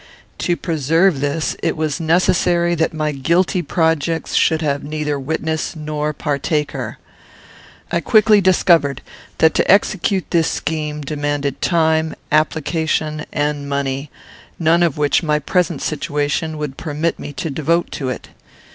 [0.39, 6.11] To preserve this, it was necessary that my guilty projects should have neither witness nor
[6.11, 6.97] partaker.
[7.91, 9.03] "I quickly discovered
[9.37, 14.09] that to execute this scheme demanded time, application, and money,
[14.57, 18.29] none of which my present situation would permit me to devote to it.